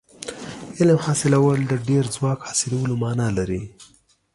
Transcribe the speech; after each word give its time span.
علم 0.79 0.97
حاصلول 1.05 1.59
د 1.67 1.73
ډېر 1.89 2.03
ځواک 2.15 2.39
حاصلولو 2.47 2.93
معنا 3.03 3.27
لري. 3.37 3.63